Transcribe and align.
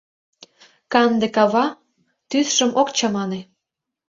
Канде 0.91 1.27
кава 1.35 1.65
тÿсшым 2.29 2.71
ок 2.81 2.89
чамане. 2.97 3.39